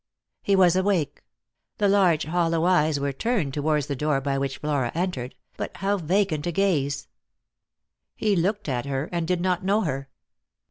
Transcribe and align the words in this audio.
He 0.41 0.55
was 0.55 0.75
awake; 0.75 1.21
the 1.77 1.87
large 1.87 2.23
hollow 2.23 2.65
eyes 2.65 2.99
were 2.99 3.13
turned 3.13 3.53
towards 3.53 3.85
the 3.85 3.95
door 3.95 4.19
by 4.19 4.35
which 4.39 4.57
Flora 4.57 4.91
entered, 4.95 5.35
but 5.57 5.73
with 5.73 5.77
how 5.81 5.97
vacant 5.97 6.47
a 6.47 6.51
gaze 6.51 7.03
J 8.17 8.29
He 8.29 8.35
looked 8.35 8.67
at 8.67 8.87
her, 8.87 9.09
and 9.11 9.27
did 9.27 9.41
not 9.41 9.63
know 9.63 9.81
her. 9.81 10.09